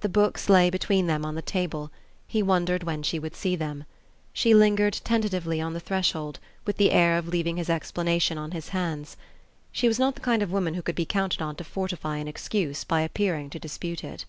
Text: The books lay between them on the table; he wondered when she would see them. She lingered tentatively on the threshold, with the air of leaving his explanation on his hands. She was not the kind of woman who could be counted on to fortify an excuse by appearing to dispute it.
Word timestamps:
The 0.00 0.08
books 0.08 0.48
lay 0.48 0.68
between 0.68 1.06
them 1.06 1.24
on 1.24 1.36
the 1.36 1.40
table; 1.40 1.92
he 2.26 2.42
wondered 2.42 2.82
when 2.82 3.04
she 3.04 3.20
would 3.20 3.36
see 3.36 3.54
them. 3.54 3.84
She 4.32 4.52
lingered 4.52 4.94
tentatively 5.04 5.60
on 5.60 5.74
the 5.74 5.78
threshold, 5.78 6.40
with 6.66 6.76
the 6.76 6.90
air 6.90 7.16
of 7.16 7.28
leaving 7.28 7.56
his 7.56 7.70
explanation 7.70 8.36
on 8.36 8.50
his 8.50 8.70
hands. 8.70 9.16
She 9.70 9.86
was 9.86 10.00
not 10.00 10.16
the 10.16 10.20
kind 10.20 10.42
of 10.42 10.50
woman 10.50 10.74
who 10.74 10.82
could 10.82 10.96
be 10.96 11.06
counted 11.06 11.40
on 11.40 11.54
to 11.54 11.62
fortify 11.62 12.16
an 12.16 12.26
excuse 12.26 12.82
by 12.82 13.02
appearing 13.02 13.48
to 13.50 13.60
dispute 13.60 14.02
it. 14.02 14.24